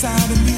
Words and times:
Best 0.00 0.57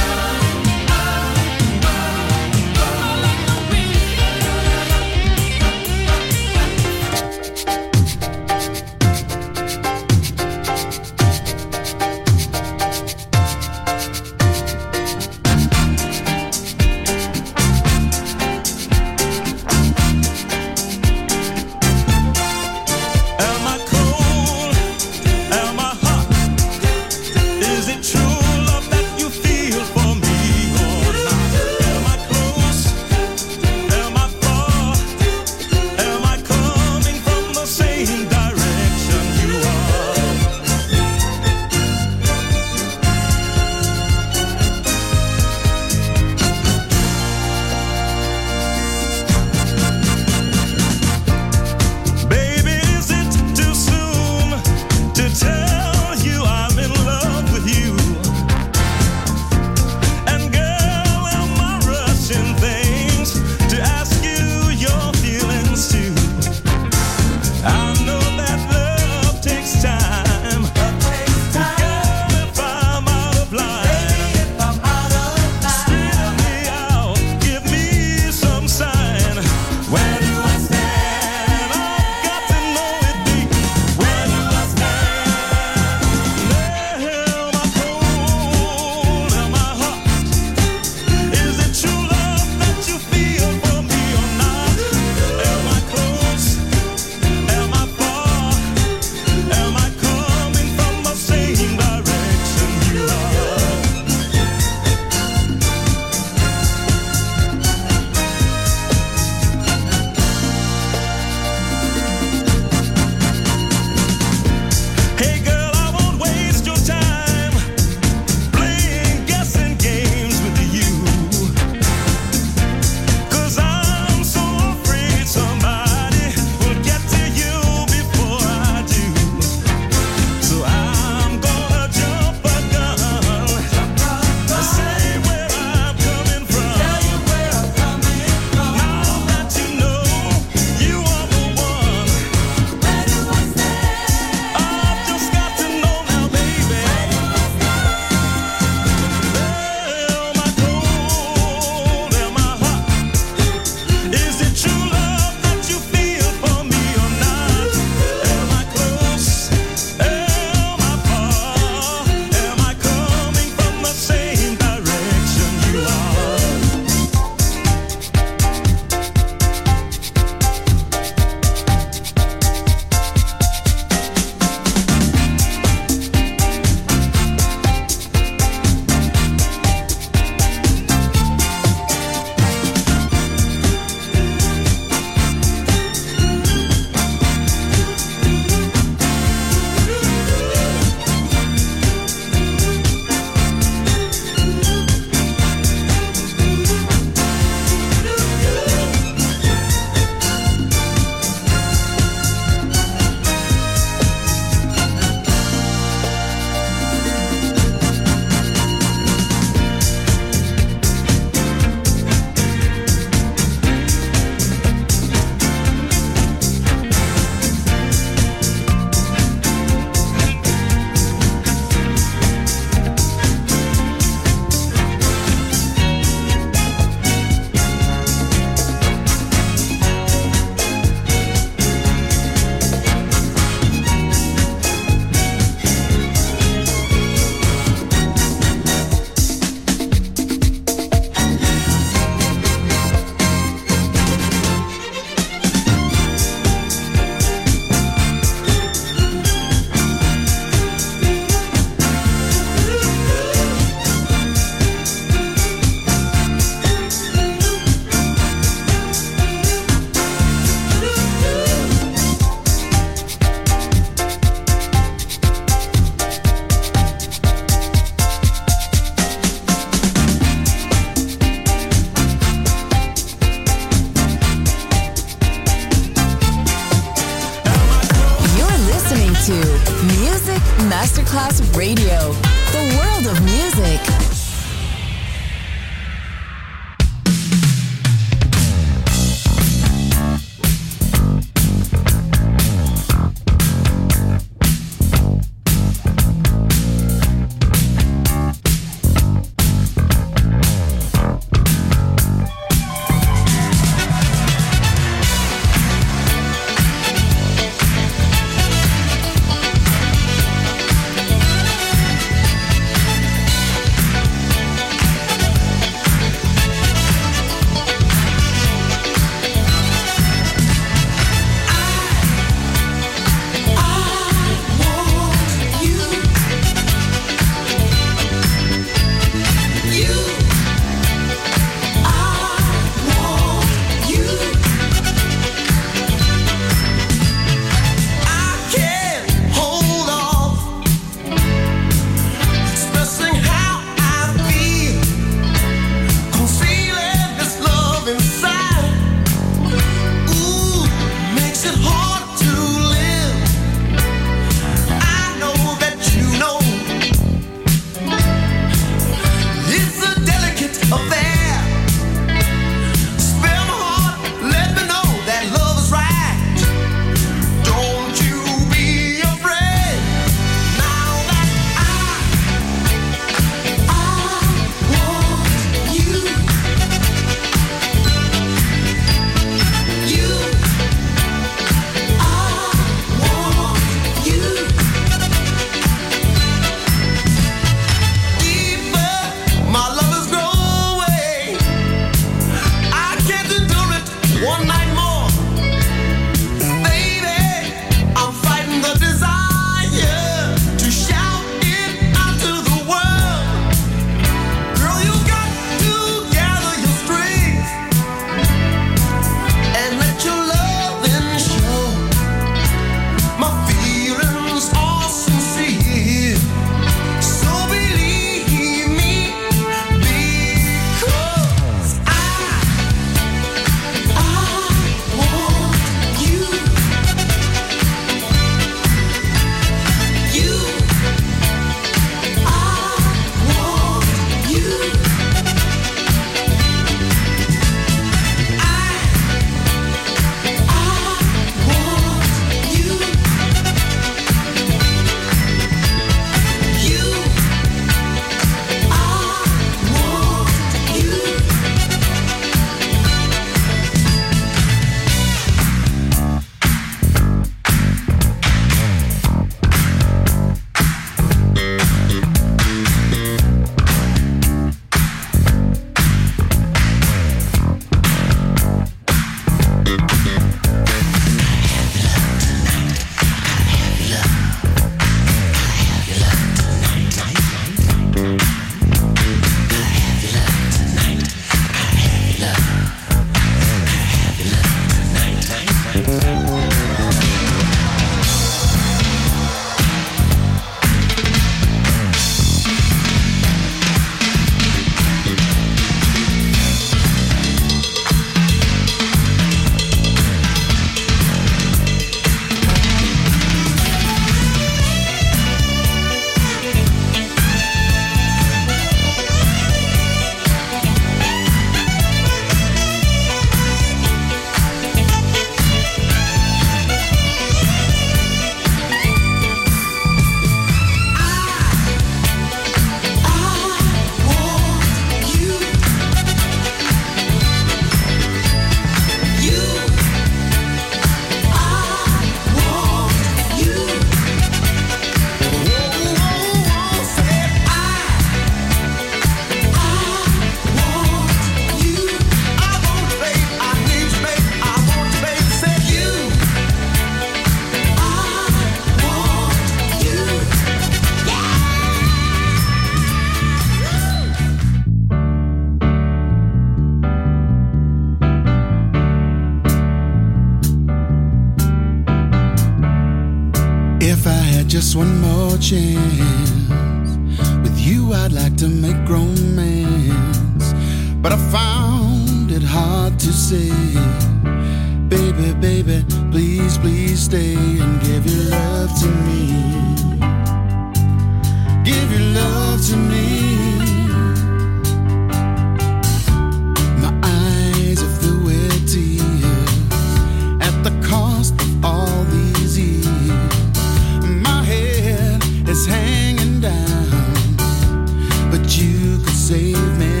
Soul 599.31 600.00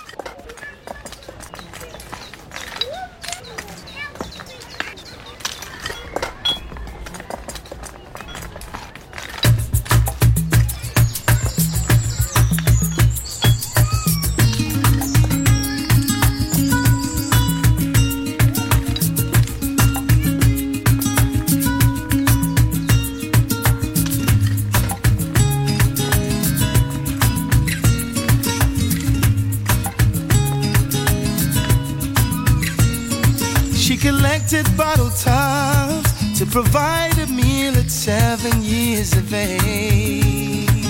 Provide 36.51 37.17
a 37.17 37.27
meal 37.27 37.73
at 37.77 37.89
seven 37.89 38.61
years 38.61 39.13
of 39.13 39.33
age. 39.33 40.85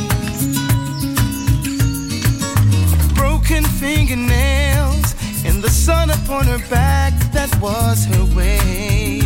Broken 3.13 3.63
fingernails 3.63 5.13
and 5.45 5.61
the 5.61 5.69
sun 5.69 6.09
upon 6.09 6.45
her 6.45 6.57
back, 6.67 7.13
that 7.31 7.55
was 7.61 8.05
her 8.05 8.25
way. 8.35 9.19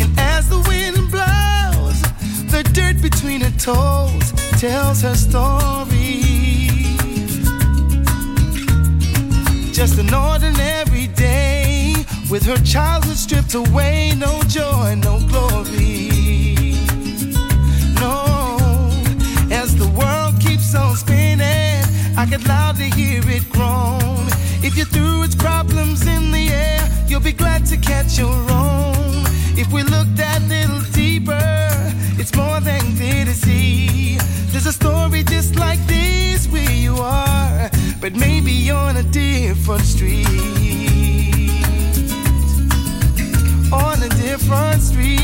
And 0.00 0.18
as 0.18 0.48
the 0.48 0.60
wind 0.66 1.10
blows, 1.10 2.00
the 2.50 2.62
dirt 2.72 3.02
between 3.02 3.42
her 3.42 3.58
toes 3.58 4.32
tells 4.58 5.02
her 5.02 5.14
story. 5.14 5.91
Just 9.82 9.98
an 9.98 10.14
ordinary 10.14 11.08
day 11.08 11.92
with 12.30 12.44
her 12.46 12.56
childhood 12.58 13.16
stripped 13.16 13.54
away, 13.54 14.12
no 14.16 14.40
joy, 14.46 14.94
no 14.94 15.18
glory. 15.26 16.76
No, 17.98 18.88
as 19.50 19.74
the 19.74 19.90
world 19.98 20.40
keeps 20.40 20.72
on 20.76 20.94
spinning, 20.94 21.82
I 22.16 22.28
could 22.30 22.46
loudly 22.46 22.90
hear 22.90 23.22
it 23.26 23.42
groan. 23.50 24.28
If 24.62 24.78
you 24.78 24.84
threw 24.84 25.24
its 25.24 25.34
problems 25.34 26.06
in 26.06 26.30
the 26.30 26.50
air, 26.50 26.88
you'll 27.08 27.18
be 27.32 27.32
glad 27.32 27.66
to 27.66 27.76
catch 27.76 28.16
your 28.16 28.38
own. 28.52 29.26
If 29.58 29.72
we 29.72 29.82
look 29.82 30.06
that 30.14 30.42
little 30.42 30.82
deeper, 30.92 31.58
it's 32.20 32.32
more 32.36 32.60
than 32.60 32.94
clear 32.94 33.24
to 33.24 33.34
see. 33.34 34.16
There's 34.52 34.66
a 34.66 34.72
story 34.72 35.24
just 35.24 35.56
like 35.56 35.84
this 35.88 36.46
where 36.46 36.70
you 36.70 36.94
are, 36.98 37.68
but 38.02 38.16
maybe 38.16 38.68
on 38.68 38.96
a 38.96 39.02
different 39.04 39.82
street. 39.82 40.26
On 43.72 44.02
a 44.02 44.08
different 44.08 44.82
street. 44.82 45.20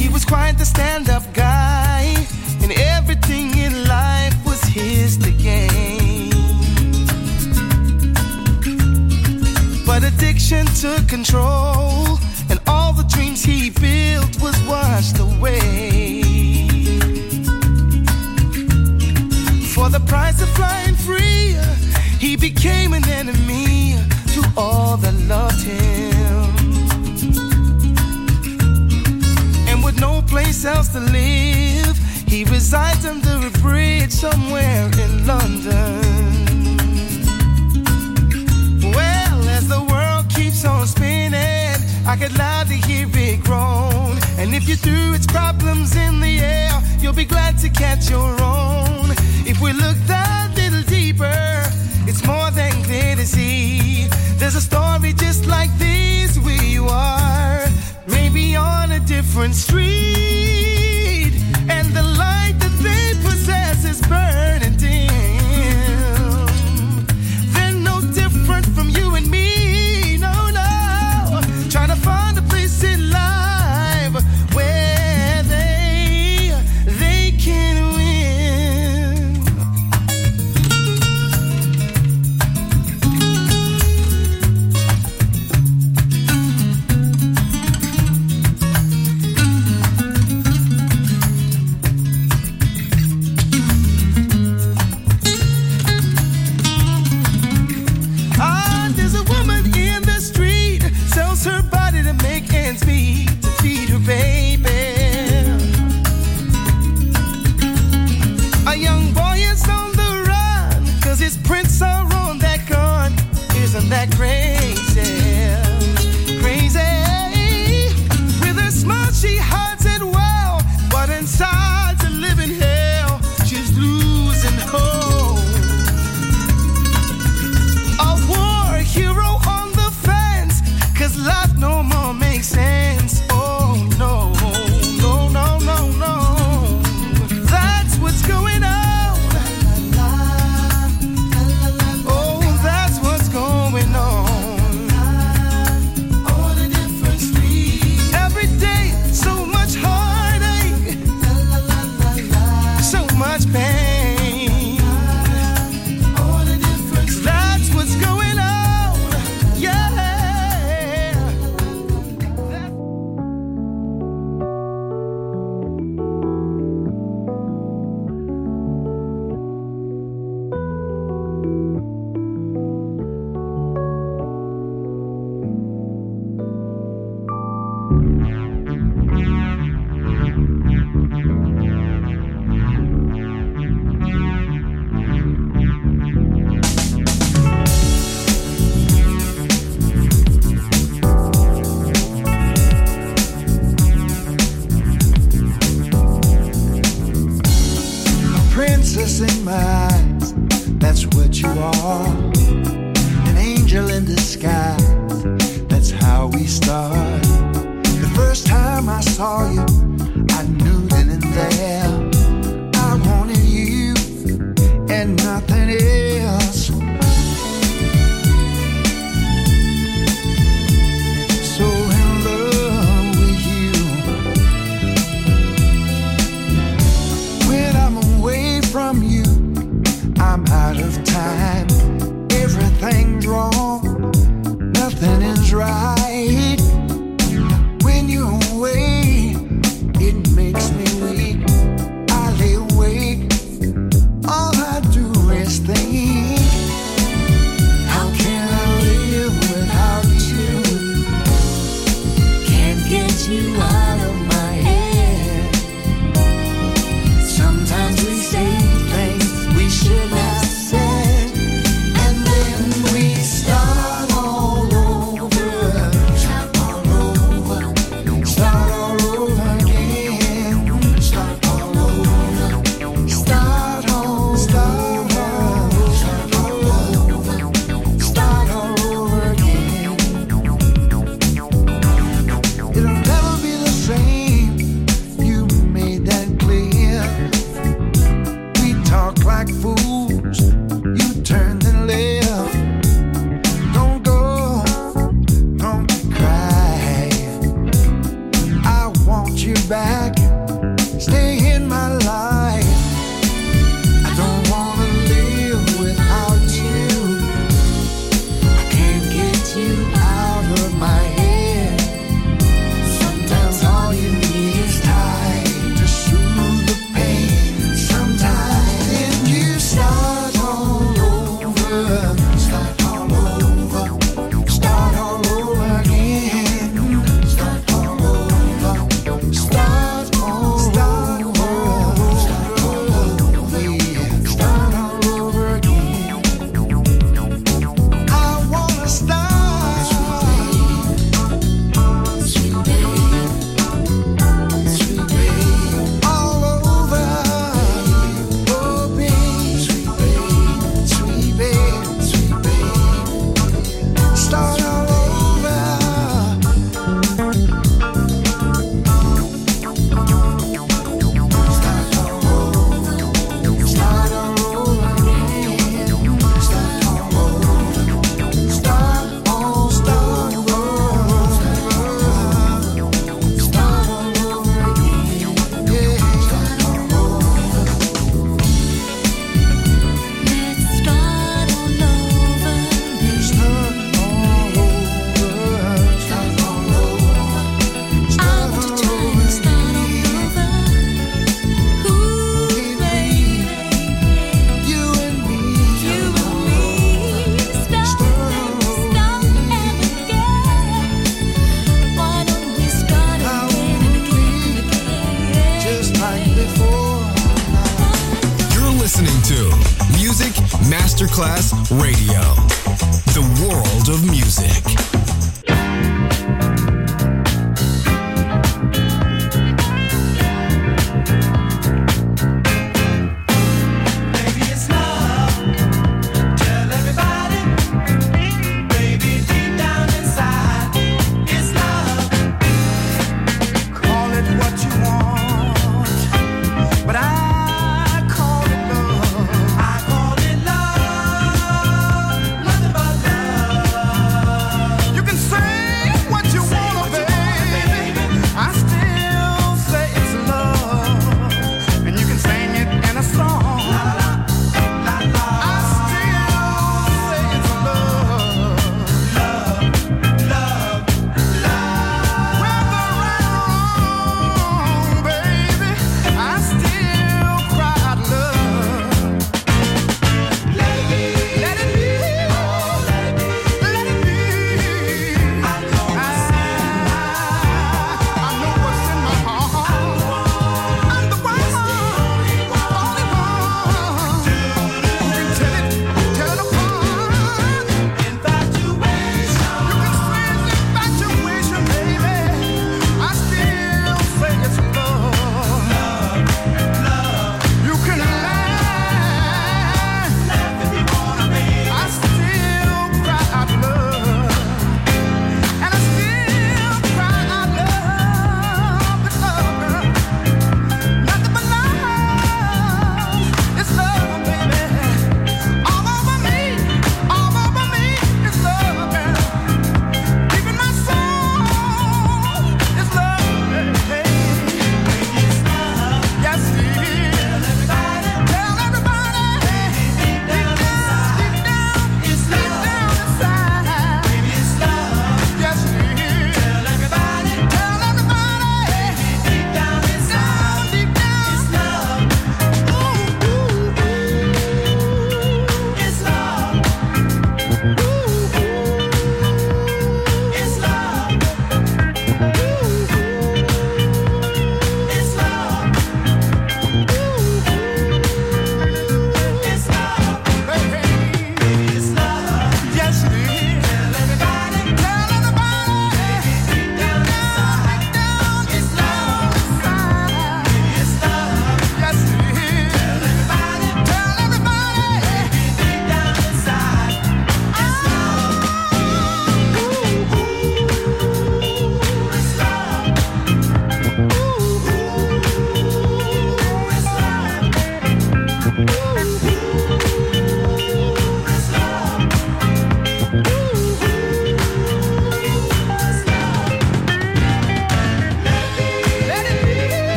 He 0.00 0.08
was 0.08 0.24
quite 0.24 0.56
the 0.56 0.64
stand 0.64 1.10
up 1.10 1.24
guy, 1.34 2.16
and 2.62 2.72
everything 2.72 3.54
in 3.58 3.86
life 3.86 4.34
was 4.46 4.62
his 4.62 5.18
to 5.18 5.30
gain. 5.30 6.30
But 9.84 10.04
addiction 10.04 10.64
took 10.80 11.06
control, 11.06 12.18
and 12.48 12.58
all 12.66 12.94
the 12.94 13.04
dreams 13.14 13.44
he 13.44 13.68
built 13.68 14.40
was 14.40 14.58
washed 14.62 15.18
away. 15.18 16.23
price 20.06 20.40
of 20.42 20.48
flying 20.50 20.94
free, 20.94 21.56
he 22.18 22.36
became 22.36 22.92
an 22.92 23.06
enemy 23.08 23.96
to 24.34 24.42
all 24.56 24.96
that 24.98 25.14
loved 25.28 25.62
him. 25.62 26.50
And 29.68 29.84
with 29.84 29.98
no 30.00 30.22
place 30.22 30.64
else 30.64 30.88
to 30.88 31.00
live, 31.00 31.96
he 32.26 32.44
resides 32.44 33.04
under 33.04 33.46
a 33.46 33.50
bridge 33.60 34.12
somewhere 34.12 34.86
in 35.04 35.26
London. 35.26 36.00
Well, 38.96 39.48
as 39.48 39.68
the 39.68 39.82
world 39.90 40.28
keeps 40.30 40.64
on 40.64 40.86
spinning, 40.86 41.76
I 42.06 42.16
could 42.18 42.36
loudly 42.38 42.76
hear 42.76 43.08
it 43.12 43.44
groan. 43.44 44.18
And 44.38 44.54
if 44.54 44.68
you 44.68 44.76
threw 44.76 45.14
its 45.14 45.26
problems 45.26 45.96
in 45.96 46.20
the 46.20 46.38
air, 46.38 46.72
you'll 47.00 47.12
be 47.12 47.24
glad 47.24 47.58
to 47.58 47.68
catch 47.68 48.10
your 48.10 48.40
own. 48.42 48.53